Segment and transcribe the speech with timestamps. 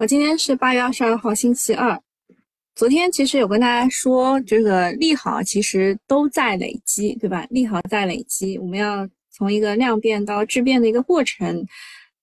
[0.00, 2.00] 我今天是八月二十二号，星期二。
[2.74, 7.46] 昨天其实有跟大家说，这个利好其实都在累积，对吧？
[7.50, 11.66] 利好在累积，我们要从一个量变到质变的一个过程。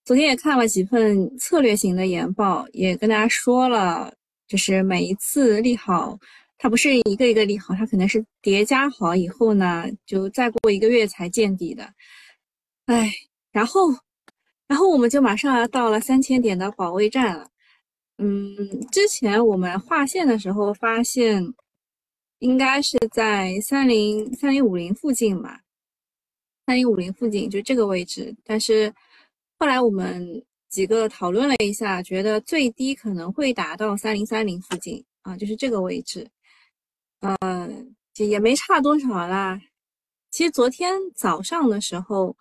[0.04, 4.12] 昨天也看了几份策略型的研报，也跟大家说了，
[4.48, 6.18] 就是每一次利好，
[6.58, 11.88] 它不是一个一个利好，它可能是叠加好以后呢，就再过一个月才见底的。
[12.88, 13.14] 哎，
[13.52, 13.94] 然后，
[14.68, 17.48] 然后我们就马上要到了三千点的保卫战了。
[18.20, 18.56] 嗯，
[18.92, 21.54] 之前我们画线的时候发现，
[22.40, 25.62] 应该是在三零三零五零附近吧，
[26.66, 28.36] 三零五零附近就这个位置。
[28.44, 28.92] 但是
[29.60, 36.28] 后来我们几个讨论了一下，觉得最低可能会达到三零三零附近啊，就是这个位置。
[37.20, 39.62] 嗯，也也没差多少啦。
[40.32, 42.36] 其实昨天早上的时候，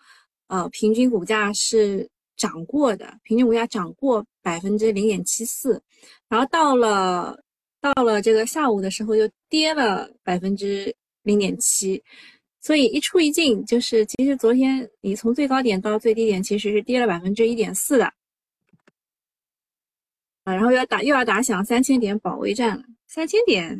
[0.46, 2.08] 呃，平均股价是。
[2.36, 5.82] 涨过的平均股价涨过百分之零点七四，
[6.28, 7.36] 然后到了
[7.80, 12.00] 到了这个下午的时候又跌了百分之零点七，
[12.60, 18.04] 所以一出一进就是其实昨天你从最高点到最低点其实是跌了百分之一点四的。
[20.44, 23.76] 啊，然后要打又要打响三千点保卫战了，三千点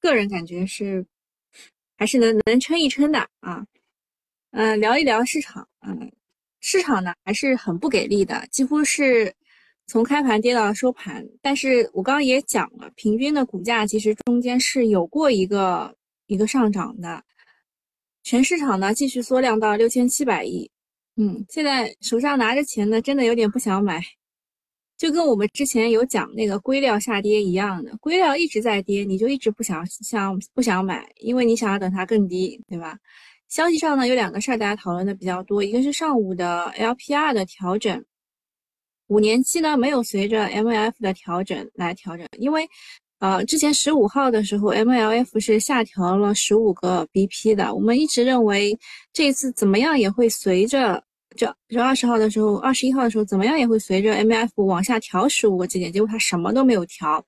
[0.00, 1.06] 个人感觉是
[1.96, 3.64] 还是能能撑一撑的啊，
[4.50, 6.10] 嗯，聊一聊市场，嗯。
[6.58, 9.32] 市场呢还是很不给力的，几乎是
[9.86, 11.26] 从开盘跌到收盘。
[11.40, 15.94] 但是我刚刚也讲了，平均的股价其实中间是有过一个
[16.26, 17.22] 一个上涨的。
[18.22, 20.68] 全市场呢继续缩量到六千七百亿，
[21.16, 24.02] 嗯，现在手上拿着钱呢，真的有点不想买，
[24.98, 32.98] 就跟我们之前有讲那个硅料下跌一样的，硅料一直在跌，你就一直不想想不想买，因为你想要等它更低，对吧？
[33.48, 38.04] 消息上呢有两个事儿，大家讨论的比较多，一个是上午的 LPR 的调整，
[39.08, 42.68] 五年期呢没有随着 MLF 的调整来调整，因为
[43.18, 48.76] 呃之前十五号的时候 MLF 是下调了十五个 BP 的，我们一直认为
[49.12, 51.02] 这一次怎么样也会随着
[51.36, 57.24] 这这二十号的时候，二十一号的时候怎么样也会随着 M F 往下调十五个基点，结果它什么都没有调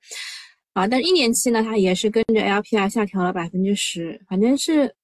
[0.73, 4.95] 啊，但是一年期呢它也是跟着 LPR 下调了百分之十，反正是。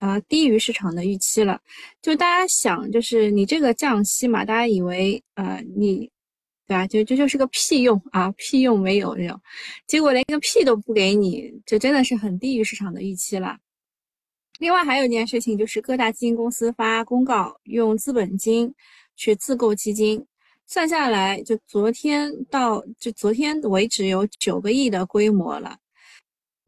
[0.00, 1.60] 啊，低于市场的预期了。
[2.02, 6.10] 就大家想，就是你这个降息嘛，大家以为呃你，
[6.66, 6.86] 对吧？
[6.86, 9.40] 就这就是个屁用啊，屁用没有那种，
[9.86, 13.58] 结果连个屁都不给你，这真的是很低于市场的预期了。
[14.58, 18.74] 另外还有一件事情，就是各大基金公司发公告用资本金
[19.16, 20.24] 去自购基金，
[20.66, 25.76] 算下来就昨天到就昨天为止有九个亿的规模了。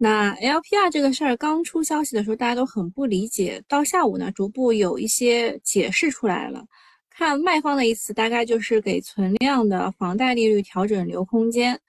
[0.02, 3.62] 那 LPR 这个事儿刚出消息的时候，大家都很不理解。
[3.68, 6.66] 到下午呢，逐步有一些解释出来了。
[7.08, 11.80] 看卖方的意思，大概就是给存量的房贷利率调整留空间。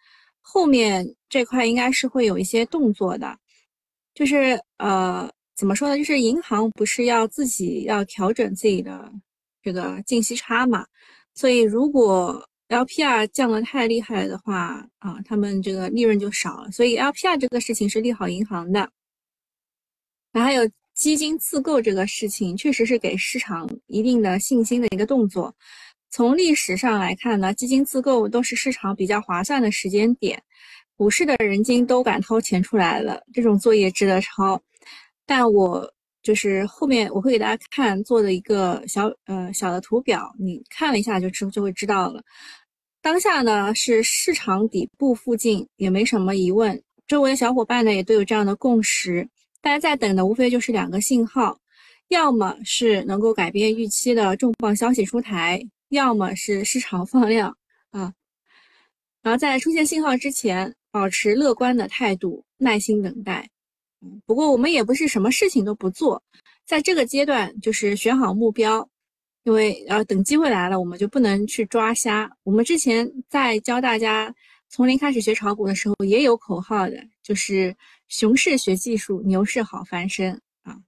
[0.41, 3.35] 后面这块应该是会有一些动作的，
[4.13, 5.97] 就是呃，怎么说呢？
[5.97, 9.12] 就是银行不是要自己要调整自己的
[9.63, 10.85] 这个净息差嘛？
[11.34, 18.89] 所以如果 LPR 降得太厉害的话啊，他们这个利润就少了，所以 LPR 这个事情是利好银行的。
[20.31, 25.56] 那还有基金自购这个事情，确实是给市场一定的信心的一个动作。
[26.09, 30.41] 从历史上来看呢，基金自购都是市场比较划算的时间点，
[30.95, 34.61] 股市的人精都敢掏钱出来了，这种作业值得抄。
[35.25, 35.91] 但我
[36.22, 42.23] 就是后面我会给大家看做的一个小呃小的图表，你看了一下就知就会知道了。
[43.03, 46.81] 当下呢是市场底部附近，也没什么疑问。
[47.06, 49.28] 周围的小伙伴呢也都有这样的共识。
[49.59, 51.59] 大家在等的无非就是两个信号，
[52.08, 57.58] 要么是能够改变预期的重磅消息出台，要么是市场放量
[57.91, 58.14] 啊。
[59.22, 63.50] 然后在出现信号之前，保持乐观的态度，耐心等待。
[64.25, 66.24] 不过我们也不是什么事情都不做，
[66.66, 68.90] 在这个阶段就是选好目标。
[69.44, 72.31] 因为呃，等机会来了，我们就不能去抓瞎。
[72.44, 74.34] 我们之前在教大家
[74.70, 77.76] 从零开始学炒股的时候，也有口号的，就是
[78.08, 80.79] 熊市学技术，牛市好翻身啊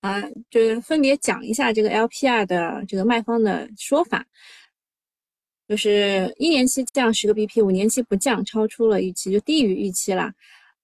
[0.00, 0.22] 啊！
[0.48, 4.24] 就分别讲一下这个 LPR 的这个卖方的说法，
[5.68, 10.32] 就是一年期降十个 BP，五年期不降，超出了预期，就低于预期了，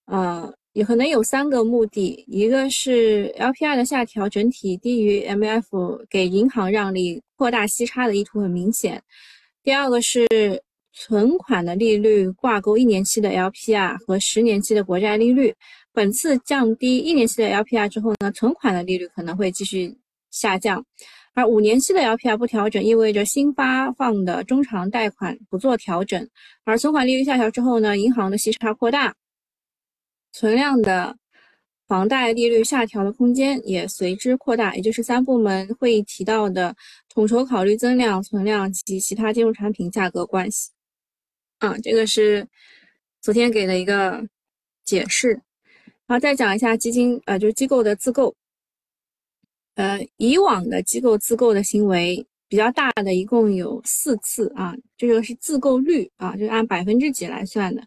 [0.05, 0.55] 呃。
[0.75, 9.00] 也可能有三个目的，一个是 LPR 的下调整体低于 MF，给银行让利，扩大息差的意图很明显。
[9.62, 10.26] 第二个是
[10.93, 15.55] 存款的利率挂钩一年期的 LPR 和十年期的国债利率，
[15.93, 19.97] 本次降低一年期的 LPR 之后呢，存款的利率可能会继续
[20.32, 20.85] 下降。
[21.35, 26.29] 而五年期的 LPR 不调整，意味着新发放的中长贷款不做调整，
[26.65, 29.15] 而存款利率下调之后呢，银行的息差扩大，
[30.34, 31.16] 存量的
[31.86, 36.75] 房贷利率下调的空间也随之扩大，也就是三部门会议提到的
[37.08, 40.70] 统筹考虑增量、存量及其他金融产品价格关系。
[41.58, 42.44] 啊，这个是
[43.20, 44.26] 昨天给的一个
[44.84, 45.31] 解释，
[46.06, 48.34] 然后再讲一下基金，呃，就是机构的自购。
[49.76, 57.82] 呃，以往的机构自购的行为比较大的，一共有四次啊，这个是自购率啊，就是按百分之几来算的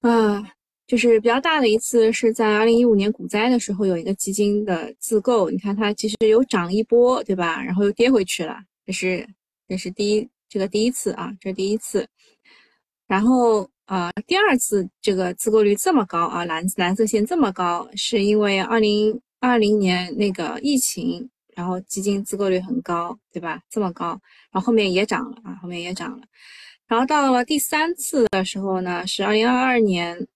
[0.00, 0.42] 啊，
[0.90, 7.62] 就是比较大的一次是在二零一五年股灾的时候，有一个基金的自购，你看它其实有涨一波，对吧？
[7.62, 9.24] 然后又跌回去了，这是
[9.68, 12.04] 这是第一这个第一次啊，这是第一次，
[13.06, 19.20] 然后啊，第二次这个自购率这么高啊，蓝蓝色线这么高，是因为二零。
[19.42, 23.58] 二零年那个疫情，然后基金自购率很高，对吧？
[23.70, 24.08] 这么高，
[24.52, 26.26] 然后后面也涨了啊，后面也涨了。
[26.86, 30.28] 然后到了第三次的时候呢，是二零二二年，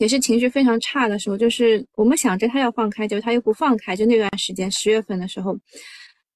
[0.00, 5.56] 也是情绪非常差的时候，就是我们想着它要放开，就它又不放开，就那段时间十月份的时候，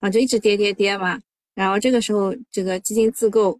[0.01, 1.19] 啊，就一直跌跌跌嘛。
[1.55, 3.59] 然后这个时候这个基金自购，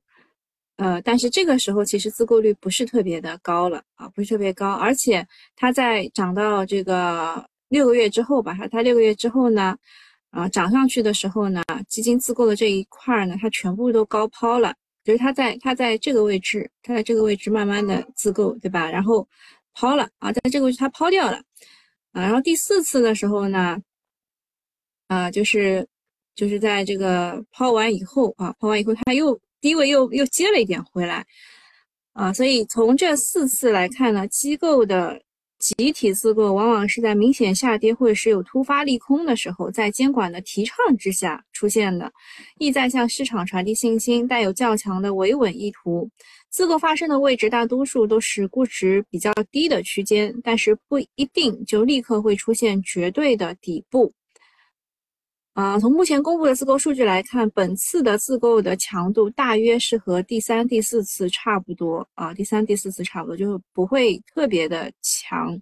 [0.77, 7.45] 呃，但是这个时候其实自购率不是特别的高了啊，不是特别高，而且它在涨到这个。
[7.71, 9.77] 六个月之后吧，它它六个月之后呢，
[10.31, 14.73] 啊涨上去的时候呢，基金自购的这一块呢，它全部都高抛了，
[15.03, 18.89] 就是它在它在这个位置，它在这个位置慢慢的自购，对吧？
[18.89, 19.27] 然后
[19.75, 21.37] 抛了啊，在这个位置它抛掉了，
[22.13, 23.79] 啊，然后第四次的时候呢，
[25.09, 25.87] 啊就是
[26.35, 31.27] 就是在这个抛完以后啊，抛完以后它又低位又又接了一点回来，
[32.13, 35.21] 啊，所以从这四次来看呢，机构的。
[35.65, 42.13] 集体自购往往是在明显下跌或者是有突发利空的时候，在监管的提倡之下出现的，
[42.59, 46.07] 意在向市场传递信心，带有较强的维稳意图。
[46.51, 54.13] 自购发生的位置大多数都是估值比较低的区间，但是不一定就立刻会出现绝对的底部。
[55.55, 65.57] 啊，从目前公布的自购数据来看，本次的自购的强度大约是和第三、第四次差不多啊，第三、第四次差不多，就是不会特别的强，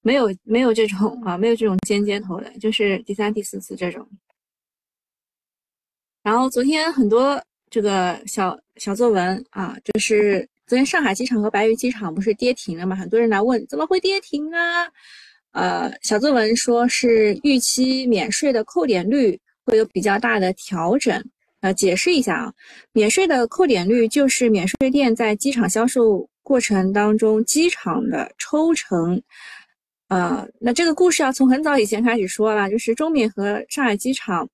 [0.00, 4.08] 没有没有这种啊，没有这种尖尖头的，就是第三、第四次这种。
[6.22, 14.88] 然后昨天很多这个小小作文啊，就是昨天上海机场和白云机场不是跌停了嘛，很多人来问怎么会跌停啊？
[15.52, 21.22] 呃，小作文说是预期免税的扣点率会有比较大的调整。
[21.60, 22.52] 呃，解释一下啊，
[22.92, 29.20] 免税的扣点率就是免税店在机场销售过程当中机场的抽成。
[30.08, 34.48] 呃，那这个故事要从很早以前开始说了，就是中免和上海机场，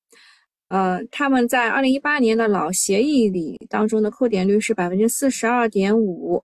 [0.68, 6.42] 呃，他们在二零一八年的老协议里当中的扣点率是百分之四十二点五。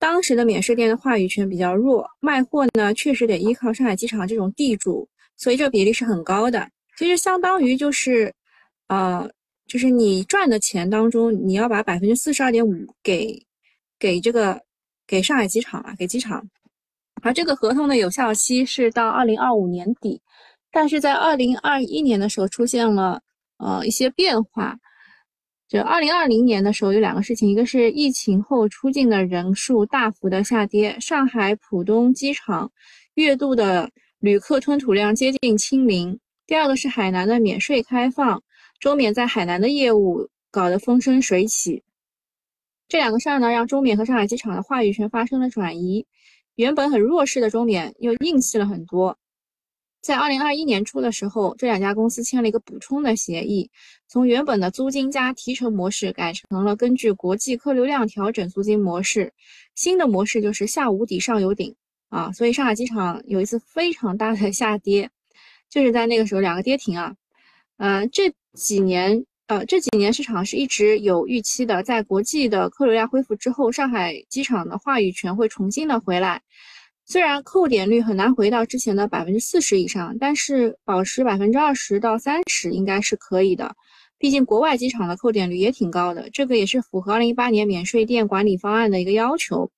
[0.00, 5.06] 当时的免税店的话语权比较弱，卖货呢确实得依靠上海机场这种地主，
[5.36, 6.66] 所以这个比例是很高的。
[6.96, 8.32] 其实相当于就是，
[8.88, 9.30] 呃，
[9.66, 13.38] 就是你赚的钱当中，你要把百分之四十二点五给
[13.98, 14.58] 给这个
[15.06, 16.42] 给上海机场啊，给机场。
[17.22, 20.18] 而这个合同的有效期是到二零二五年底，
[20.72, 23.20] 但是在二零二一年的时候出现了
[23.58, 24.78] 呃一些变化。
[25.70, 32.72] 就二零二零年的时候有两个事情，一个是疫情后出境的人数大幅的下跌，上海浦东机场
[33.14, 38.42] 月度的旅客吞吐量接近清零；第二个是海南的免税开放，
[38.80, 41.84] 中免在海南的业务搞得风生水起。
[42.88, 46.04] 这两个事儿呢，让中免和上海机场的话语权发生了转移，
[46.56, 49.16] 原本很弱势的中免又硬气了很多。
[50.00, 53.70] 在二零二一年初的时候，这两家公司签了一个补充的协议，
[54.08, 59.32] 从原本的租金加提成模式改成了根据国际客流量调整租金模式。
[59.74, 61.74] 新的模式就是下无底，上有顶
[62.08, 62.32] 啊！
[62.32, 65.10] 所以上海机场有一次非常大的下跌，
[65.68, 67.14] 就是在那个时候两个跌停啊。
[67.76, 76.40] 嗯，这几年呃这几年市场是一直有预期的，在国际的客流量恢复之后，上海机场的话语权会重新的回来。
[77.10, 83.74] 虽然扣点率很难回到之前的百分之四十以上，但是保持百分之二十到三十应该是可以的。
[84.16, 89.68] 毕竟国外机场的扣点率也挺高的，这个也是符合二零一八年免税店管理方案的一个要求。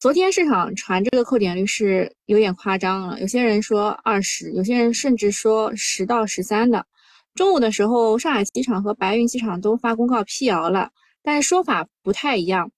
[0.00, 6.86] 昨天市场传这个扣点率是有点夸张了，有些人说二十，有些人甚至说十到十三的。
[7.34, 10.88] 中午的时候，上海机场和白云机场都发公告辟谣了，
[11.22, 12.70] 但是说法不太一样。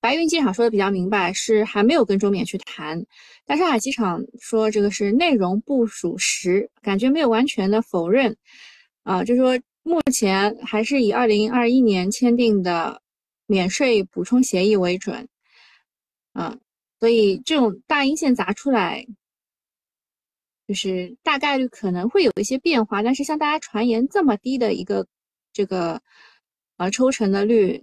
[0.00, 3.04] 白云机场说的比较明白，是还没有跟中免去谈，
[3.44, 8.34] 但上海机场说这个是内容不属实，感觉没有完全的否认。
[9.02, 13.02] 啊，就说目前还是以二零二一年签订的
[13.46, 15.28] 免税补充协议为准，
[16.32, 16.56] 啊，
[16.98, 19.06] 所以这种大阴线砸出来，
[20.66, 25.06] 就是大概率可能会有一些变化，但是像大家传言这么低的一个
[25.52, 26.00] 这个。
[26.80, 27.78] 呃，抽成的率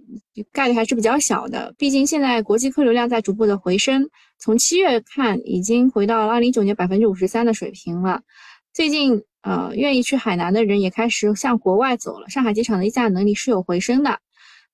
[0.50, 8.20] 概率还是比较小的，毕竟现在国际客流量在逐步的回升，从七月看已经回到了二零一九年百分之五十三的水平了。
[8.74, 14.18] 最近，呃，愿意去海南的人也开始向国外走了，上海机场的议价能力是有回升的。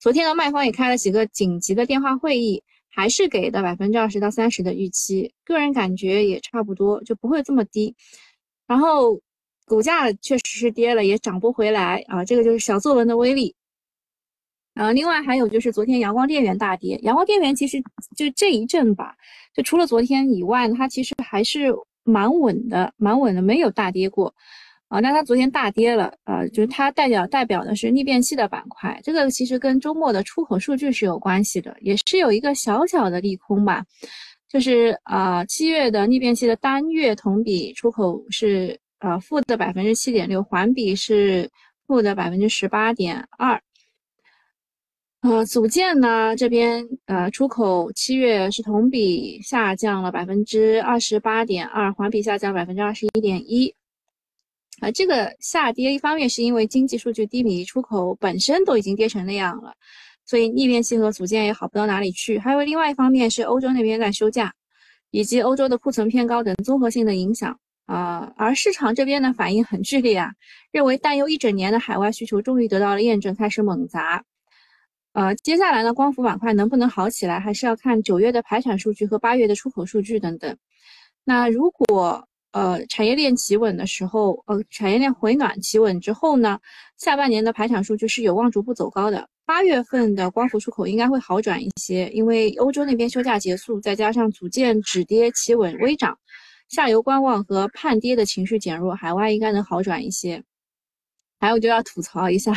[0.01, 7.95] 昨天呢，卖方也开了几个紧急的电话会议，还是给的百分之二十到三十的预期，个人感觉也差不多，就不会这么低。
[8.67, 9.21] 然后
[9.67, 13.55] 股价确实是跌了，也涨不回来啊，这个就是小作文的威力。
[14.75, 17.81] 呃，另外还有就是昨天阳光电源大跌，阳光电源其实
[18.17, 19.15] 就这一阵吧，
[19.55, 24.35] 就除了昨天以外，它其实还是蛮稳的，蛮稳的，没有大跌过。
[24.89, 33.85] 啊，那它昨天大跌了，呃，就是它代表代表的是逆变器的板块，这个其实跟周末的出口数据是有关系的，也是有一个小小的利空吧，
[34.49, 41.51] 就是啊，七月的逆变器的单月同比出口是呃负的百分之七点六，环比是
[41.87, 43.61] 负的百分之十八点二。
[45.25, 53.75] 呃，组件呢这边呃出口七月是同比下降了百分之二十八点二，环比下降百分之二十一点一。
[54.81, 59.73] 啊，这个下跌一方面是因为经济数据低迷，出口本身都已经跌成那样了，
[60.27, 62.39] 所以逆变器和组件也好不到哪里去。
[62.39, 64.53] 还有另外一方面是欧洲那边在休假，
[65.11, 68.31] 以及欧洲的库存偏高等综合性的影响啊。
[68.37, 70.33] 而市场这边呢反应很剧烈啊，
[70.71, 74.23] 认为担忧一整年的海外需求终于得到了验证，开始猛砸。
[75.15, 80.57] 呃，接下来呢，光伏板块能不能好起来，还是要看九月的排产数据和八月的出口数据等等。
[81.23, 86.59] 那如果呃产业链企稳的时候，呃产业链回暖企稳之后呢，
[86.99, 89.29] 下半年的排产数据是有望逐步走高的。
[89.45, 96.19] 八月份的光伏出口应该会好转一些，因为欧洲那边休假结束，再加上组件止跌企稳微涨，
[96.69, 100.43] 下游观望和盼跌的情绪减弱，海外应该能好转一些。
[101.39, 102.53] 还有就要吐槽一下，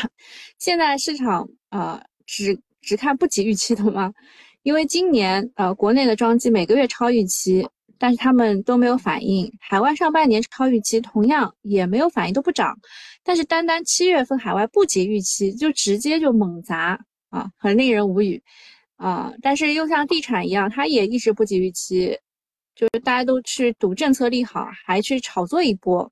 [0.57, 2.01] 现在市场啊。
[2.27, 4.13] 只只看不及预期的吗？
[4.61, 7.67] 因为今年呃国内的装机每个月超预期，
[7.97, 9.51] 但是他们都没有反应。
[9.59, 12.77] 海外上半年超预期，同样也没有反应，都不涨。
[13.23, 18.41] 但是单单七月份海外不及预期，就直接就猛砸啊，很令人无语
[18.97, 19.33] 啊。
[19.41, 22.17] 但是又像地产一样，它也一直不及预期，
[22.75, 26.11] 就是大家都去赌政策利好，还去炒作一波。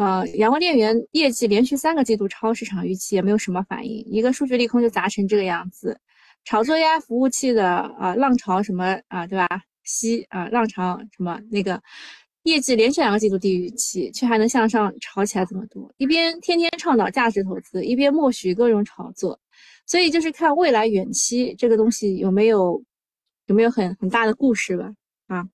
[0.00, 6.00] 呃，阳光电源业绩连续三个季度超市场预期，也没有什么反应，一个数据利空就砸成这个样子。
[6.42, 9.46] 炒作 AI 服务器的啊，浪潮什么啊，对吧？
[9.84, 11.78] 西啊，浪潮什么那个
[12.44, 19.38] 业绩连续两个季度低于预期，却还能向上炒起来这么多，一边天天倡导价值投资，一边默许各种炒作，
[19.84, 22.82] 所以就是看未来远期这个东西有没有
[23.48, 24.94] 有没有很很大的故事吧？
[25.26, 25.46] 啊，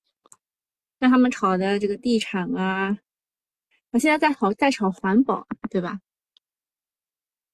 [1.00, 2.96] 像他们炒的这个地产啊。
[3.96, 5.98] 我现在在炒在炒环保，对吧？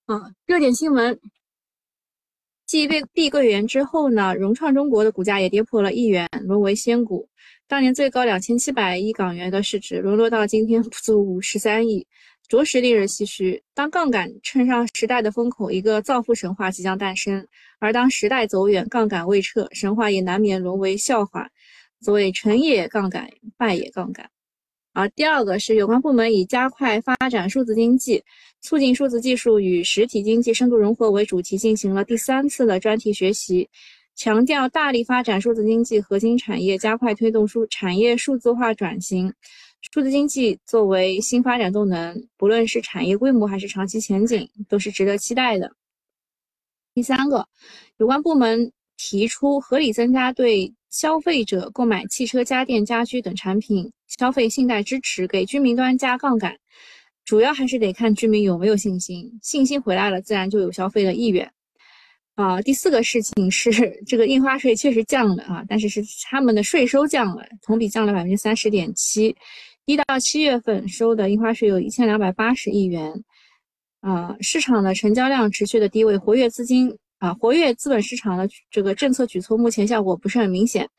[0.07, 1.21] 嗯，热点新闻，
[2.67, 7.29] 继被碧桂园之后呢，融创中国的股价也跌破了一元，沦为仙股。
[7.69, 12.05] 当年最高两千七百亿港元的市值，沦落到今天不足五十三亿，
[12.49, 13.63] 着实令人唏嘘。
[13.73, 17.41] 当杠杆乘上时代的风口，一个造富神话即将诞生；
[17.79, 21.49] 而当时代走远，杠杆未撤，神话也难免沦为笑话。
[22.01, 24.29] 所谓成也杠杆，败也杠杆。
[24.93, 28.23] 而第二个是有关部门以加快发展数字经济、
[28.61, 33.69] 促进数字技术与实体经济深度融合为主题，进行了第三次的专题学习，
[34.15, 39.33] 强调大力发展数字经济核心产业，加快推动数产业数字化转型。
[39.93, 45.73] 数字经济作为新发展动能，不论是产业规模还是长期前景，都是值得期待的。
[46.95, 47.49] 第三个，
[47.97, 53.91] 有关部门提出合理增加对消费者购买汽车、家电、家居等产品。
[54.19, 56.55] 消费信贷支持给居民端加杠杆，
[57.25, 61.51] 主要还是得看居民有没有信心，信心回来了，自然就有消费的意愿。
[62.35, 63.71] 啊，第四个事情是
[64.07, 69.35] 这个印花税确实降了啊，但是是他们的税收降了，同比降了百分之三十点七，
[69.87, 73.11] 一到七月份收的印花税有一千两百八十亿元。
[74.01, 80.91] 啊，市场的成交量持续的低位，活跃资金啊，活跃资本市场的这个政策举措目前效果不是很明显。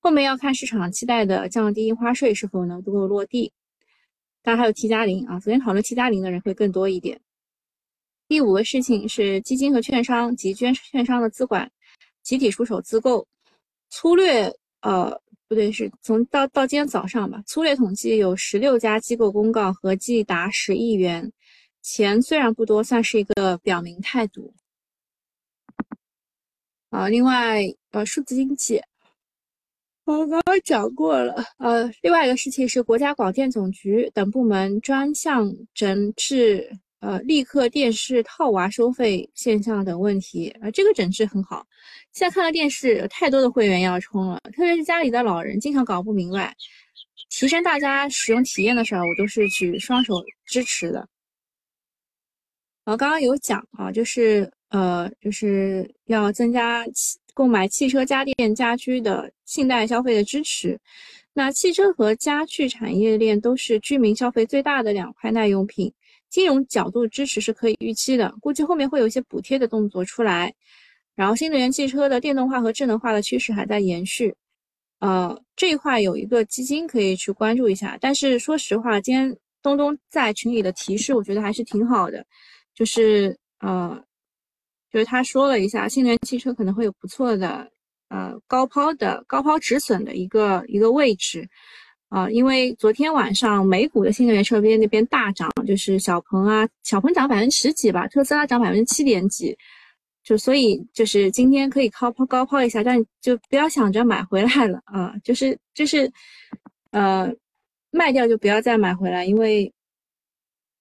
[0.00, 3.50] 后面要看市场期待的降低印花税是否能够落地，
[4.42, 7.18] 当然还有 T 加零啊，昨天讨论 T 加零的人会更多一点。
[8.28, 11.70] 第五个事情是基金和券商及捐券商的资管
[12.22, 13.26] 集体出手自购，
[13.88, 21.32] 粗略呃不对，是从到到今天早上吧，粗略统计有十六家机构公告合计达十亿元，
[21.80, 24.52] 钱虽然不多，算是一个表明态度。
[26.92, 28.78] 啊，另外，呃，数字经济，
[30.04, 31.42] 我刚刚讲过了。
[31.56, 36.70] 呃，另外一个事情是国家广电总局等部门专项整治，
[37.00, 40.50] 呃，立刻电视套娃收费现象等问题。
[40.60, 41.66] 啊，这个整治很好。
[42.12, 46.54] 现在看到电视，有太多的会员要充了，特别是家里的老人，经常搞不明白。
[47.30, 51.08] 提升大家使用体验的时候，我都是举双手支持的。
[52.84, 54.52] 我刚刚有讲啊，就是。
[54.72, 56.82] 呃，就是要增加
[57.34, 60.80] 购买汽车、家电、家居的信贷消费的支持。
[61.34, 65.92] 那汽车和家具产业链都是居民消费最大的两块耐用品，
[66.30, 70.54] 金融角度支持是可以预期的，估计后面会有一些补贴的动作出来。
[71.14, 74.34] 然后新能源汽车的电动化和智能化的趋势还在延续，
[75.00, 77.98] 呃，这一块有一个基金可以去关注一下。
[78.00, 82.24] 但是说实话，今天东东在群里的提示，我觉得还是挺好的，
[82.74, 84.02] 就是呃。
[84.92, 87.66] 就是他说了一下，新能源汽车可能会有不错的，
[88.08, 91.48] 呃，高抛的高抛止损的一个一个位置，
[92.10, 99.56] 啊，因为昨天晚上美股的新能源车边那边大涨，就是小鹏啊，小鹏涨百分之十几吧，特斯拉涨百分之七点几，
[100.22, 106.12] 就所以就是今天可以高抛高抛一下，但就不要想着买回来了啊，就是就是，
[106.90, 107.34] 呃，
[107.90, 109.72] 卖掉就不要再买回来，因为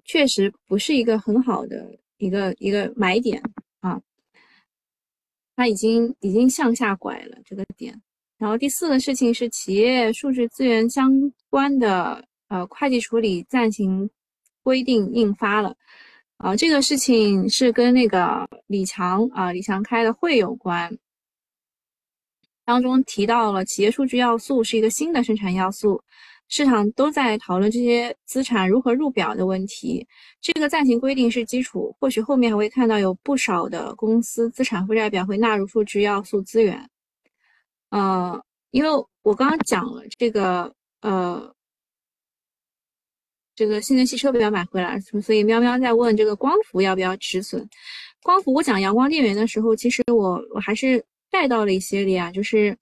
[0.04, 3.42] 确实不是一个很好的一个一个买点。
[3.82, 4.02] 啊，
[5.56, 8.02] 它已经已经向下拐了这个点。
[8.38, 11.12] 然后第四个事情是企业数据资源相
[11.48, 14.10] 关的呃会计处理暂行
[14.64, 15.76] 规定印发了，
[16.38, 20.98] 啊，这个事情是跟那个李强啊李强开的会有关，
[22.66, 26.02] 当中提到了企业数据要素是一个新的生产要素。
[26.54, 30.06] 市场都在讨论这些资产如何入表的问题。
[30.42, 36.90] 这个暂行规定是基础，或许后面还会看到有不少的公司资产负债表会纳入数据要素资源。
[37.90, 38.38] 呃，
[38.72, 38.90] 因为
[39.24, 41.56] 我刚刚讲了这个，呃，
[43.56, 47.66] 这个新能源汽车不要买回来，所以喵喵在问这个光伏要不要止损。
[48.24, 52.78] 光伏，我讲阳光电源的时候，其实我我还是带到了一些的呀，就是。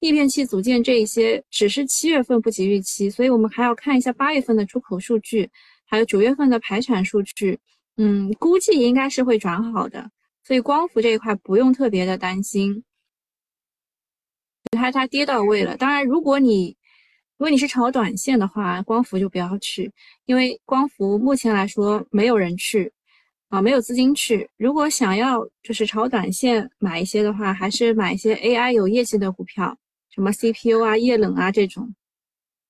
[0.00, 5.48] 逆变器组件这一些只是七月份不及预期，所以我们还要看一下八月份的出口数据，
[5.86, 7.58] 还有九月份的排产数据。
[7.96, 10.10] 嗯，估计应该是会转好的，
[10.42, 12.82] 所以光伏这一块不用特别的担心。
[14.70, 16.76] 它它跌到位了，当然如果你
[17.36, 19.92] 如果你是炒短线的话，光伏就不要去，
[20.24, 22.90] 因为光伏目前来说没有人去
[23.48, 24.48] 啊，没有资金去。
[24.56, 29.76] 如果想要就是炒短线买一些的话，还是买一些 AI 有业绩的股票。
[30.14, 31.94] 什么 CPU 啊、液冷啊这种，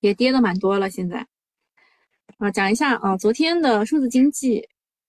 [0.00, 0.90] 也跌的蛮多了。
[0.90, 1.26] 现在
[2.38, 4.68] 啊，讲一下啊，昨天的数字经济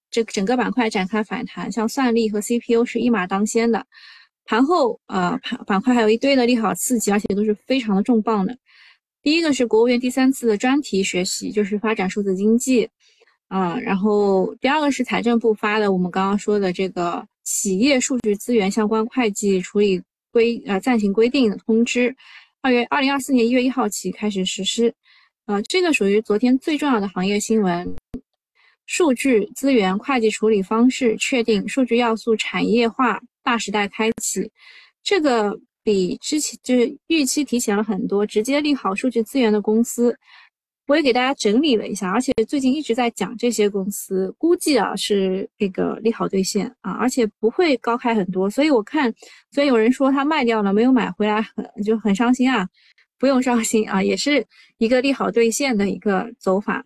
[0.09, 3.85] 这整个板块展开反弹，像算力和 CPU 是一马当先的。
[4.45, 8.57] 盘后啊，盘板块还有一堆的利好刺激，而且都是非常的重磅的。
[9.21, 12.89] 第一个是国务院第三次的专题学习，就是发展数字经济
[13.49, 13.77] 啊。
[13.79, 20.01] 然后第二个是财政部发的我们刚刚说的这个企业数据资源相关会计处理。
[20.31, 22.15] 规呃暂行规定的通知，
[22.61, 24.93] 二月二零二四年一月一号起开始实施。
[25.45, 27.95] 呃，这个属于昨天最重要的行业新闻。
[28.85, 34.51] 数据资源会计处理方式确定，数据要素产业化大时代开启。
[35.03, 40.17] 这个比之前就是预期提前了很多，直接利好数据资源的公司。
[40.87, 49.13] 我也给大家整理了一下，而且最近一直在讲这些公司，估计啊是这个利好兑现啊，而且不会高开很多，所以我看，
[49.51, 52.67] 所以有人说他卖掉了没有买回来，很就很伤心啊，
[53.17, 54.45] 不用伤心啊，也是
[54.79, 56.83] 一个利好兑现的一个走法。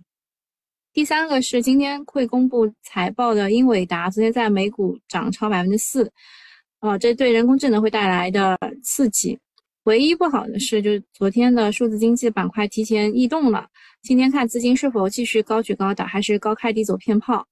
[0.94, 6.12] 第三个是今天会公布财报的英伟达，昨天在美股涨超百分之四，
[6.80, 9.40] 啊，这对人工智能会带来的刺激。
[9.86, 13.68] 唯一不好的是，就是昨天的数字经济板块提前异动了。
[14.02, 17.48] 今天看资金是否继续高举高打，还是高开低走骗炮？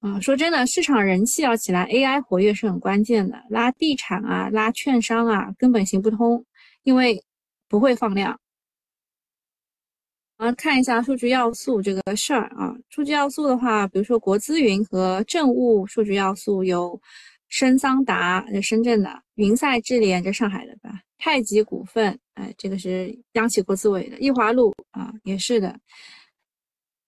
[0.00, 3.36] 啊，说真的，市场人气要起来，AI 活跃是很关键的。
[3.50, 6.42] 拉地产啊，拉券商啊，根本行不通，
[6.84, 7.22] 因为
[7.68, 8.40] 不会放量。
[10.38, 16.98] 啊，看一下数据要素这个事儿啊，数据要素的话，比如说国资云和政务数据要素有
[17.48, 20.90] 深桑达，深圳的；云赛智联，这上海的吧。
[21.24, 25.78] 太极股份，哎，这个是央企国资委的；易华路啊，也是的。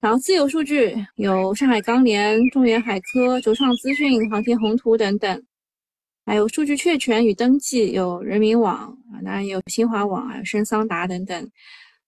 [0.00, 5.42] 然后自有数据有上海钢联、中原海科、卓创资讯、航天宏图等等。
[6.24, 11.50] 还有数据确权与登记有人民网啊，当然有新华网、还有深桑达等等。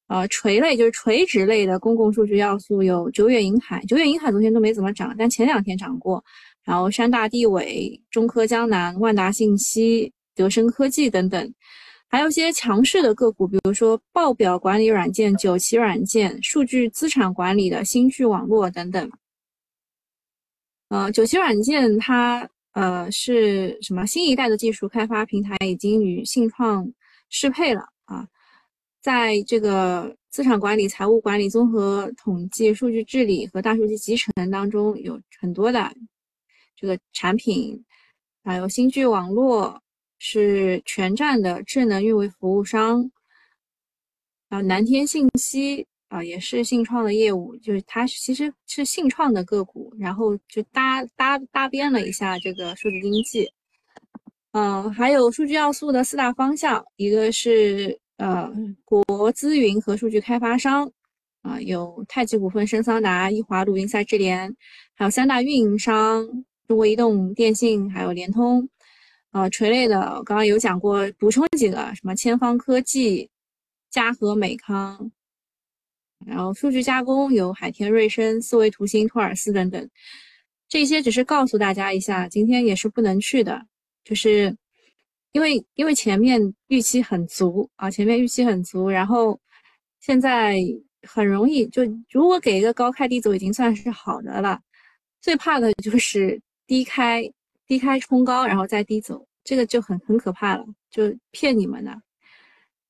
[0.07, 6.25] 呃，垂类就是垂直类的公共数据要素有九远银海，九远银海昨天都没怎么涨，但前两天涨过。
[6.63, 11.55] 然后山大地委、中科江南、万达信息、德生科技等等，
[12.09, 19.11] 还有一些强势的个股，比如说报表管理软件九旗软件、数据资产管理的新巨网络等等。
[20.89, 24.07] 呃，九旗软件它呃是什么？
[24.07, 26.89] 新一代的技术开发平台已经与信创
[27.29, 28.27] 适配了啊。
[29.03, 35.93] 在这个资产管理、财务管理、综合统计、数据治理和大数据集成当中，有很多的
[36.77, 37.85] 这个产品，
[38.45, 39.81] 还有新巨网络
[40.19, 43.11] 是全站的智能运维服务商，
[44.49, 53.51] 啊，南天信息啊也是信创的业务，就是它其实是信创的个股，然后就搭搭搭边了一下这个数字经济，
[54.53, 57.99] 嗯，还有数据要素的四大方向，一个是。
[58.19, 58.51] 呃，
[58.87, 60.91] 国资云和数据开发商
[61.43, 64.57] 啊，有太极股份、深桑达、易华录、云赛智联，
[64.95, 66.27] 还有三大运营商：
[66.67, 68.67] 中国移动、电信，还有联通。
[69.37, 73.29] 呃，垂类的我刚刚有讲过，补充几个，什么千方科技、
[73.91, 75.11] 嘉禾美康，
[76.25, 79.87] 然后数据加工有海天瑞声、思维图新、托尔斯等等。
[80.71, 83.67] 这些只是告诉大家一下，今天也是不能去的，
[84.05, 84.57] 就是。
[85.33, 89.39] 因为因为前面预期很足啊，前面预期很足，然后
[90.01, 90.57] 现在
[91.03, 94.59] 很容易就如果给一个高开低走已经算是好的了，
[95.21, 97.23] 最怕的就是低开
[97.67, 102.03] 低开冲高然后再低走，这个就很很可怕了，就骗你们的。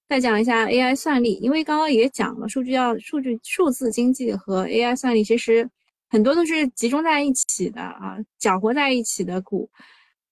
[0.09, 5.69] 再讲一下 AI 算力，因为刚刚也讲了，数据要数据数字经济和 AI 算力其实
[6.09, 9.69] 很多都是集中在一起的啊，搅和在一起的股。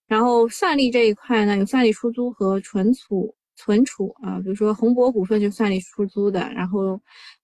[0.07, 7.01] 然后算力这一块呢，有算力出租和存储存储啊，比如说宏博股份就算力出租的，然后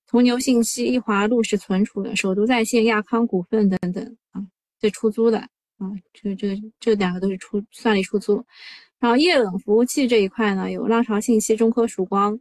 [0.07, 4.41] 铜牛信息、易华路是存储的，首都在线、亚康股份等等啊，
[4.79, 5.49] 这出租的
[5.81, 8.45] 啊，这这这两个都是出算力出租。
[9.01, 12.39] 然后液冷服务器这一块呢，有浪潮信息、中科曙光、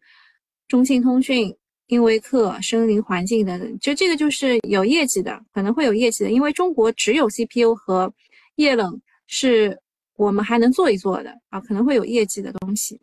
[0.67, 1.52] 中信通讯、
[1.88, 8.13] 英维克、声林环境等等，就这个就是有业绩的，可能会有业绩的，因为中国只有 CPU 和
[8.56, 9.80] 液冷是。
[10.19, 12.99] 我们还能做一做的啊，可能会有业绩的东西。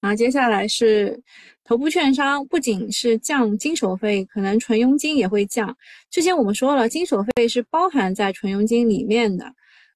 [0.00, 1.20] 然后接下来是
[1.64, 5.76] 头部券商，不仅是降金手费，可能纯佣金也会降。
[6.08, 9.52] 之前我们说了，金手费是包含在纯佣金里面的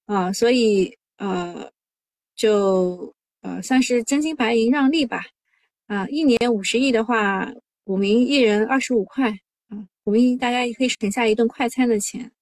[0.07, 1.71] 啊，所以呃，
[2.35, 5.25] 就呃算是真金白银让利吧。
[5.87, 7.53] 啊，一年五十亿的话，
[7.85, 9.31] 股民一人二十五块
[9.69, 12.33] 啊，股民大家也可以省下一顿快餐的钱。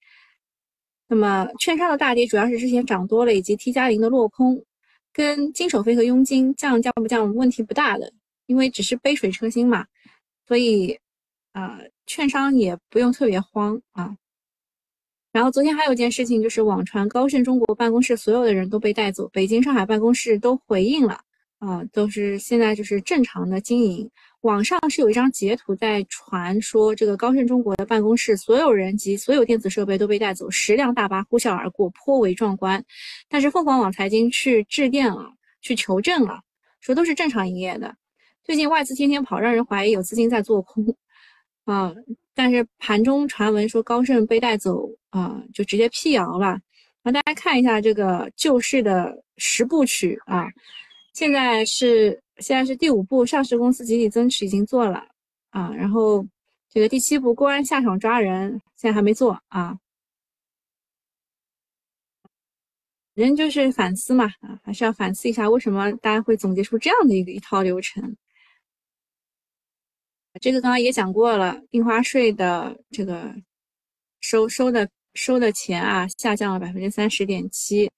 [1.08, 4.64] 那么，券商的大跌主要是之前涨多了，以及 T 加零的落空，
[5.12, 8.12] 跟经手费和佣金降降不降问题不大的，
[8.46, 9.86] 因为只是杯水车薪嘛，
[10.46, 10.98] 所以，
[11.52, 14.16] 啊，券商也不用特别慌啊。
[15.32, 21.20] 然后昨天还有一件事情，就是网传高盛中国办公室所有的人都被带走，北京、上海办公室都回应了，
[21.58, 24.10] 啊，都是现在就是正常的经营。
[24.42, 32.82] 网上是有一张截图在传说，这个高盛中国的办公室所有人及所有电子设备都被带走，十辆大巴呼啸而过，颇为壮观。
[33.28, 36.40] 但是凤凰网财经去致电了，去求证了，
[36.80, 37.94] 说都是正常营业的。
[38.42, 40.86] 最近外资天天跑，让人怀疑有资金在做空
[41.66, 41.94] 啊。
[42.34, 46.58] 但是盘中传闻说高盛被带走啊，就直接辟谣了。
[47.02, 50.46] 让大家看一下这个救市的十部曲啊，
[51.12, 52.18] 现在是。
[52.40, 55.06] 现在是第五步，上市公司集体增持已经做了
[55.50, 56.26] 啊，然后
[56.68, 59.78] 这个第七步，公安下场抓人，现在还没做啊。
[63.14, 68.16] 人就是反思嘛，啊，还是要反思一下，为什么大家会总结出这样的一个一套流程？
[70.40, 73.34] 这个刚刚也讲过了，印花税的这个
[74.20, 77.90] 收收的收的钱啊，下降了百分之三十点七。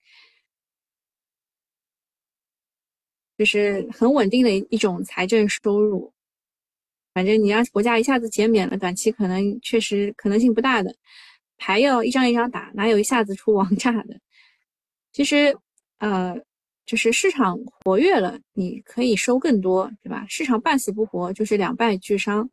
[3.43, 6.13] 就是很稳定的一种财政收入，
[7.13, 10.95] 反正你要国家一下子减免了，短期可能确实可能性不大的。
[11.57, 14.17] 牌要一张一张打，哪有一下子出王炸的？
[15.11, 15.57] 其实，
[15.97, 16.33] 呃，
[16.85, 20.25] 就是市场活跃了，你可以收更多，对吧？
[20.29, 22.49] 市场半死不活，就是两败俱伤。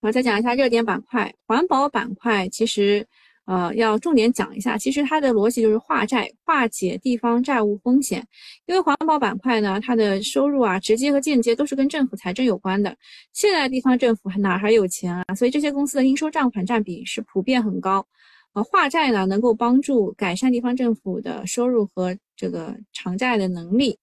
[0.00, 3.06] 我再讲一下热点板块，环保板块其实。
[3.50, 8.24] 呃，要重点讲一下，其实它的逻辑就是化债，化解地方债务风险。
[8.66, 12.96] 因为环保板块呢，它的收入啊，直接和间接都是跟政府财政有关的。
[13.32, 15.34] 现在地方政府哪还有钱啊？
[15.34, 18.06] 所以这些公司的应收账款占比是普遍很高。
[18.52, 23.98] 呃，化债呢，能够帮助改善地方政府的收入和这个偿债的能力。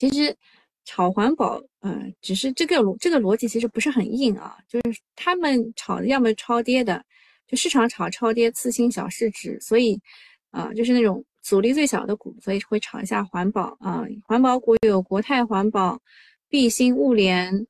[0.00, 0.34] 其实，
[0.84, 7.04] 炒环保，呃，只是这个这个逻辑其实不是很硬啊，就是他们炒的要么超跌的，
[7.54, 10.00] 市场炒超跌次新小市值，所以
[10.50, 14.04] 啊，就是那种阻力最小的股，所以会炒一下环保啊。
[14.24, 16.00] 环保股有国泰环保、
[16.48, 17.66] 必兴物联、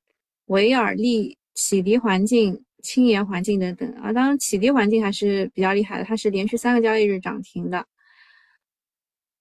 [0.46, 4.12] 维尔利、启迪环境、青岩环境等等啊。
[4.12, 7.86] 当然，启迪环境还是比较厉害的，它是连续三个交易日涨停的。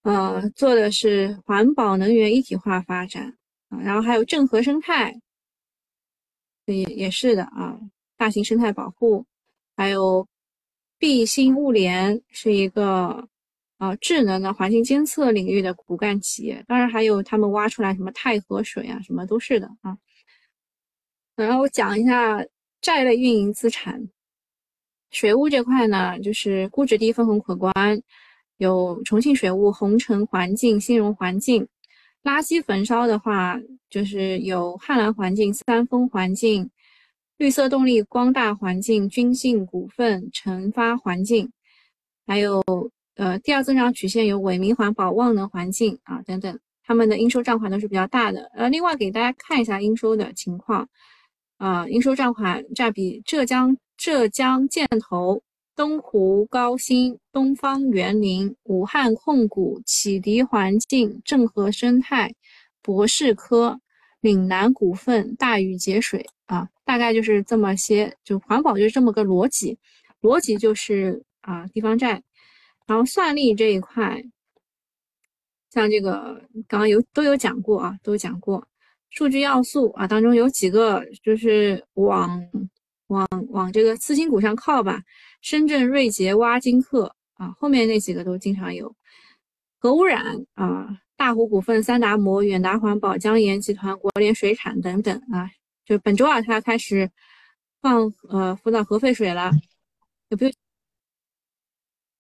[0.04, 3.38] 呃，做的是环保能源一体化发展
[3.70, 5.14] 啊，然后还有正和生态，
[6.66, 7.80] 也也是的啊，
[8.18, 9.26] 大型生态保护，
[9.78, 10.28] 还有
[11.02, 13.28] 必兴物联是一个
[13.80, 19.98] 啊智能的环境监测领域的骨干企业，当然还有他们挖出来什么太和水啊，什么都是的啊。
[21.36, 22.46] 然后我讲一下
[22.82, 24.00] 债类运营资产，
[25.10, 27.74] 水务这块呢，就是估值低、分红可观。
[28.58, 31.66] 有重庆水务、红城环境、新荣环境；
[32.22, 33.60] 垃圾焚烧的话，
[33.90, 36.70] 就是有汉兰环境、三丰环境、
[37.42, 41.52] 绿色动力、光大环境、君信股份、成发环境，
[42.28, 42.64] 还有
[43.16, 48.44] 呃第二增长曲线有伟明环保、万能环境啊等等，他们的应收账款都是比较大的。
[48.54, 50.88] 呃，另外给大家看一下应收的情况
[51.58, 55.42] 啊，应收账款占比浙江浙江建投。
[55.76, 62.32] 东湖高新、东方园林、武汉控股、启迪环境、正和生态、
[62.84, 63.80] 博士科、
[64.20, 69.78] 岭南股份、大禹节水啊，大概就是这么些，就环保就是这么个逻辑，
[70.22, 72.22] 逻辑就是啊地方债，
[72.88, 74.24] 然后算力这一块，
[75.70, 78.68] 像这个刚刚有都有讲过啊，都讲过，
[79.10, 82.42] 数据要素啊当中有几个就是往
[83.08, 85.02] 往往这个次新股上靠吧。
[85.42, 88.96] 深圳瑞捷、挖金客啊，后面那几个都经常有
[89.80, 95.50] 核污染啊，大湖股份、三达膜、远达环保、江盐集团、国联水产等等啊，
[95.86, 97.10] 就本周二，它开始
[97.82, 99.52] 放呃福岛核废水了，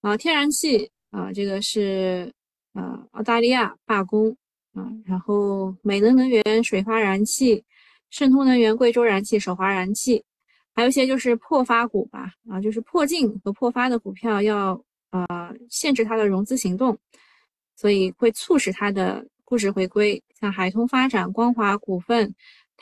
[0.02, 2.34] 啊，天然气啊，这个是
[2.74, 4.36] 呃澳大利亚罢工
[4.74, 7.64] 啊，然后美能能源、水发燃气、
[8.10, 10.24] 盛通能源、贵州燃气、首华燃气。
[10.74, 16.98] 还有一些就是破发股吧，啊，就是破净和破发的股票要呃限制它的融资行动，
[17.76, 22.34] 所以会促使它的估值回归，像海通发展、光华股份、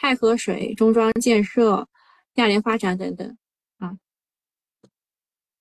[0.01, 1.85] 太和水、中装建设、
[2.35, 3.37] 亚联发展等等，
[3.79, 3.97] 啊，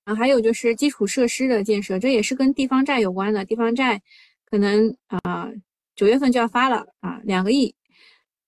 [0.04, 4.00] 啊，还有就是基础设施的建设，这也是跟地方债有关的，地方债
[4.44, 5.50] 可能啊
[5.96, 7.74] 九月份就要发了啊，两个亿。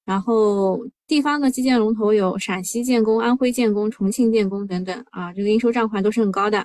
[0.05, 6.64] 然后地方的基建龙头有陕西建工、安徽建工、重庆建工等等啊，这个应收账款都是很高的，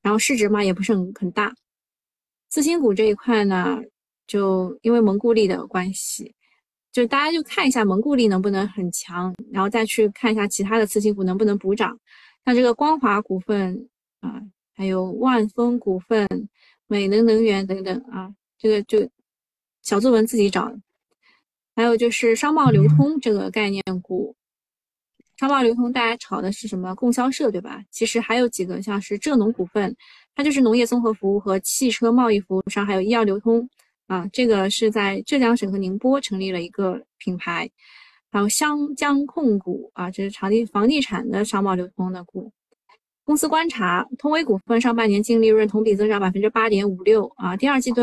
[0.00, 1.54] 然后市值嘛也不是很很大。
[2.48, 3.78] 次新股这一块呢，
[4.26, 6.34] 就因为蒙固力的关系，
[6.92, 11.98] 就大家就看一下蒙固力能不能很强，然后再去看一下其他的次新股能不能补涨，
[12.44, 13.88] 像这个光华股份
[14.20, 14.42] 啊，
[14.74, 16.28] 还有万丰股份、
[16.86, 19.08] 美能能源等等啊，这个就
[19.80, 20.72] 小作文自己找。
[21.74, 24.36] 还有就是商贸流通这个概念股，
[25.38, 26.94] 商贸流通大家炒的是什么？
[26.94, 27.82] 供销社对吧？
[27.90, 29.96] 其实还有几个像是浙农股份，
[30.34, 33.66] 它就是农业综合服务和汽车贸易服务商，还有医药流通
[34.12, 37.70] 啊，这个是在浙江省和宁波成立了一个品牌。
[38.30, 42.52] 还有湘江控股啊，这是场地房地产的商贸流通的股。
[43.24, 48.02] 公司观察，通威股份上半年净利润同比增长百分之八点五六啊，第二季度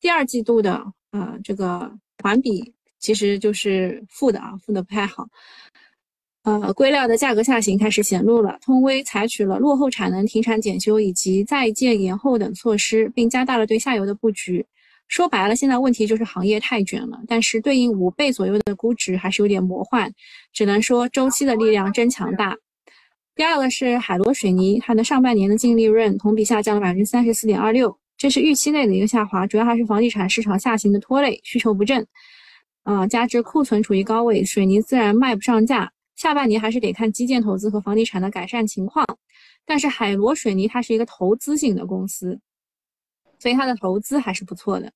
[0.00, 2.72] 第二季度的呃这个环比。
[2.98, 5.26] 其实就是负的啊，负的不太好。
[6.44, 8.56] 呃，硅料的价格下行开始显露了。
[8.62, 14.64] 通威采取了落后产能停产检修以及在建延后等措施，并加大了对下游的布局。
[15.12, 17.20] 说白了，现在问题就是行业太卷了。
[17.28, 20.10] 但是对应五倍左右的估值还是有点魔幻，
[20.54, 22.56] 只能说周期的力量真强大。
[23.34, 32.06] 第二个是海螺水泥，它的上半年的净利润同比下降了百分之三十四点二六，这是预期内的一个下滑，主要还是房地产市场下行的拖累，需求不振。
[32.84, 35.92] 啊，加之库存处于高位，水泥自然卖不上价。
[36.16, 39.04] 下半年还是得看基建投资和房地产的改善情况。
[39.66, 42.40] 但是海螺水泥它是一个投资型的公司，
[43.42, 44.88] 所以它的投资还是不错的。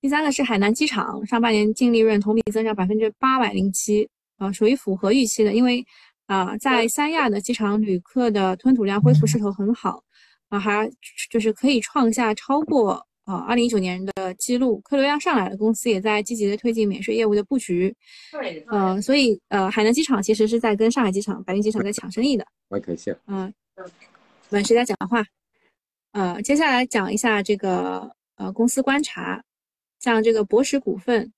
[0.00, 5.54] 第三个是海南机场，上半年净利润同比增长百分之八百零七，啊，属于符合预期的。
[5.54, 5.84] 因为
[6.26, 10.02] 啊，在三亚的机场旅客的吞吐量恢复势头很好，
[10.48, 10.90] 啊，还
[11.30, 13.06] 就是可以创下超过。
[13.28, 17.94] 啊，二零一九年的记录，客流量上来了，公司也在积极的推进免税业务的布局。
[18.32, 22.46] 对，嗯，所以呃，海南机场其实是在跟上海机场、白云机场在抢生意的。
[22.68, 23.14] 外科线。
[23.26, 23.52] 嗯，
[24.48, 25.22] 问谁在讲话？
[26.12, 29.42] 呃，接下来讲一下这个呃公司观察，
[30.00, 31.32] 像这个博时股份，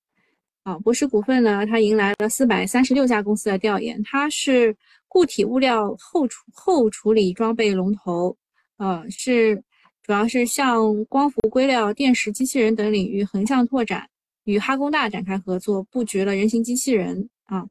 [0.63, 4.75] 啊，博时股份呢，它迎来了四百三十六家公司的调研，它是
[5.07, 8.35] 固体物料后处后处理装备龙头，
[8.77, 9.55] 呃，是
[10.03, 14.07] 主要是向光伏硅料、电池、机器人等领域横向拓展，
[14.45, 17.67] 与哈工大展开合作，布局了人形机器人啊。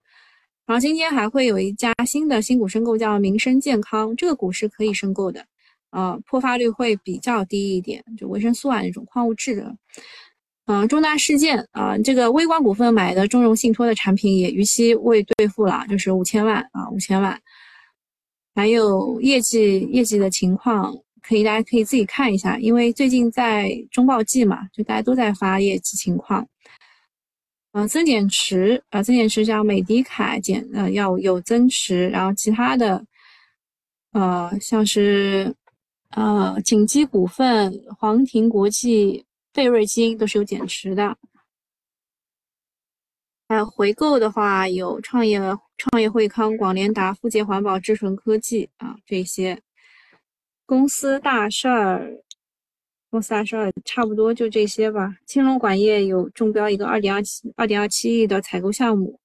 [0.66, 5.44] 然后今天还会有一家新的新股申购，叫民生健康，这个股是可以申购的，
[5.90, 9.76] 呃，破发率会比较低一点，就维生素啊那种矿物质的。
[10.66, 17.40] 嗯，重大事件啊，这个微光股份买的中融信托的产品也逾期未兑付了，就是五千万啊，五千万。
[18.54, 26.46] 还有业绩业绩的情况，可以大家可以自己看一下，因为最近在中报季嘛，就大家都在发业绩情况。
[27.72, 33.04] 嗯，增减持啊，增减持像美的凯减呃要有增持，然后其他的
[34.12, 35.54] 呃像是
[36.10, 39.24] 呃锦基股份、皇庭国际。
[39.52, 41.18] 贝瑞金都是有减持的，
[43.48, 45.40] 还有回购的话，有创业
[45.76, 49.60] 创业惠康、广联达、富捷环保、智纯科技啊这些
[50.66, 52.22] 公司大事儿，
[53.10, 55.16] 公司大事儿差不多就这些吧。
[55.26, 59.18] 青龙管业有中标一个二点二七二点二七亿的采购项目，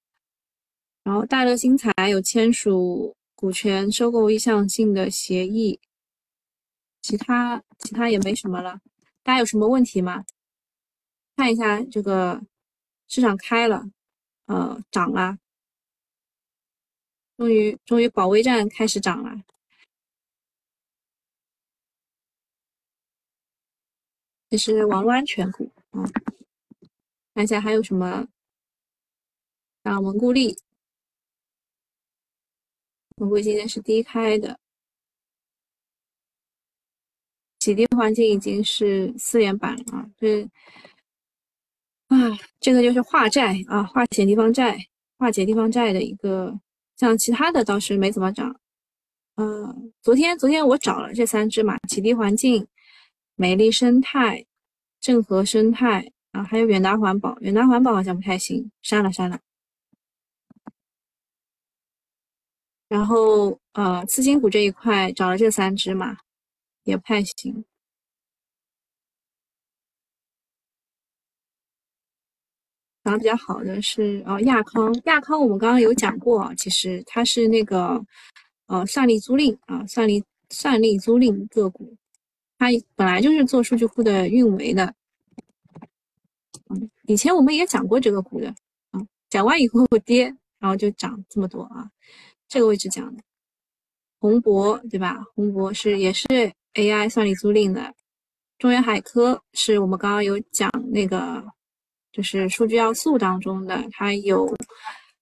[1.03, 5.79] 然后大乐新材有签署股权收购意向性的协议，
[7.05, 8.81] 其他其他也没什么了。
[9.21, 10.25] 大家有什么问题吗？
[11.35, 12.41] 看一下这个
[13.07, 13.83] 市场开了，
[14.47, 15.37] 呃，涨了，
[17.37, 19.39] 终于终于保卫战开始涨了。
[24.49, 26.11] 这是网络安全股，嗯，
[27.35, 28.27] 看一下还有什么，
[29.83, 30.57] 像蒙固利，
[33.17, 34.59] 蒙固今天是低开的。
[37.65, 40.06] 启迪环境已经是四连板了啊！
[40.19, 40.43] 这
[42.10, 44.78] 啊，这个就是化债啊，化解地方债，
[45.17, 46.60] 化解地方债的一个，
[46.95, 48.56] 像其他的倒是没怎么涨。
[49.38, 52.67] 嗯，昨天昨天我找了这三只嘛，启迪环境、
[53.34, 54.45] 美丽生态、
[55.01, 59.39] 正和生态啊，还有远达环保，远达环保好像不太行，删了删了。
[62.88, 66.15] 然后呃，次新股这一块找了这三只嘛。
[66.85, 67.65] 也不太行。
[73.03, 74.91] 涨得比较好的是哦，亚康。
[75.05, 78.03] 亚康我们刚刚有讲过，其实它是那个
[78.65, 81.95] 呃算力租赁啊，算力算力租赁个股，
[82.57, 84.95] 它本来就是做数据库的运维的。
[86.69, 88.49] 嗯，以前我们也讲过这个股的
[88.89, 90.25] 啊，讲完以后会跌，
[90.57, 91.91] 然后就涨这么多啊，
[92.47, 93.21] 这个位置讲的。
[94.17, 95.23] 宏博对吧？
[95.35, 96.25] 宏博是也是。
[96.75, 97.93] AI 算力租赁的
[98.57, 101.43] 中原海科是我们刚刚有讲那个，
[102.11, 104.53] 就是数据要素当中的，它有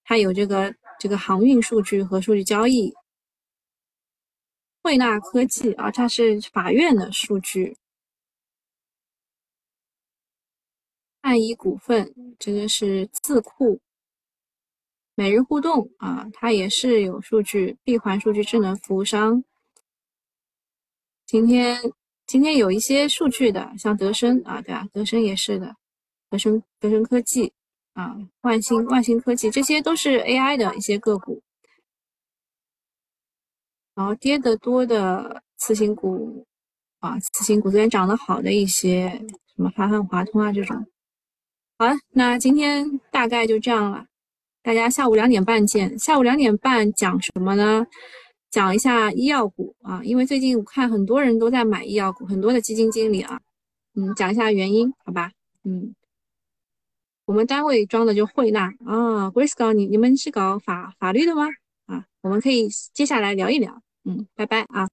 [0.04, 2.94] 它有这个这个航运数据和数据交易。
[4.82, 7.78] 汇纳科技啊，它是法院的数据。
[11.22, 13.80] 汉仪股份这个是字库。
[15.16, 19.44] 每日互动啊，它也是有数据，闭环数据智能服务商。
[21.34, 21.82] 今天
[22.28, 24.88] 今天有一些数据的，像德生啊，对吧？
[24.94, 25.76] 德生也是的，
[26.30, 27.52] 德生德生科技
[27.94, 31.42] 啊，万兴万兴科技，这些都是 AI 的一些个股。
[33.96, 36.46] 然后跌得多的次新股
[37.00, 39.10] 啊，次新股昨天涨得好的一些，
[39.56, 40.86] 什么华汉华通啊这种。
[41.80, 44.06] 好了，那今天大概就这样了，
[44.62, 45.98] 大家下午两点半见。
[45.98, 47.88] 下午两点半讲什么呢？
[48.54, 53.42] 讲一下医药股啊，因为最近我看很多人都在买医药股，很多的基金经理啊，
[53.96, 55.32] 嗯，讲一下原因，好吧，
[55.64, 55.96] 嗯，
[57.26, 61.48] 我们单位装的就汇纳啊，Grace 你你们是搞法法律的吗？
[61.88, 64.88] 啊，我们可以接下来聊一聊，嗯，拜拜啊。